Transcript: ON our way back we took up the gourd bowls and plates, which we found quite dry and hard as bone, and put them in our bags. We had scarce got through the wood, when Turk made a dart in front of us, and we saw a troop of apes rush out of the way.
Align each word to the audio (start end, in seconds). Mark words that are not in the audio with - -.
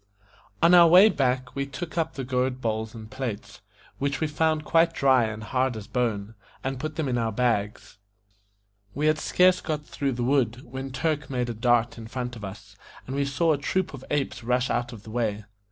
ON 0.63 0.73
our 0.73 0.87
way 0.87 1.09
back 1.09 1.53
we 1.55 1.63
took 1.67 1.95
up 1.95 2.15
the 2.15 2.23
gourd 2.23 2.59
bowls 2.59 2.95
and 2.95 3.11
plates, 3.11 3.61
which 3.99 4.19
we 4.19 4.25
found 4.25 4.65
quite 4.65 4.93
dry 4.95 5.25
and 5.25 5.43
hard 5.43 5.77
as 5.77 5.85
bone, 5.85 6.33
and 6.63 6.79
put 6.79 6.95
them 6.95 7.07
in 7.07 7.19
our 7.19 7.31
bags. 7.31 7.99
We 8.95 9.05
had 9.05 9.19
scarce 9.19 9.61
got 9.61 9.85
through 9.85 10.13
the 10.13 10.23
wood, 10.23 10.63
when 10.65 10.89
Turk 10.89 11.29
made 11.29 11.49
a 11.51 11.53
dart 11.53 11.99
in 11.99 12.07
front 12.07 12.35
of 12.35 12.43
us, 12.43 12.75
and 13.05 13.15
we 13.15 13.25
saw 13.25 13.53
a 13.53 13.59
troop 13.59 13.93
of 13.93 14.03
apes 14.09 14.43
rush 14.43 14.71
out 14.71 14.91
of 14.91 15.03
the 15.03 15.11
way. 15.11 15.45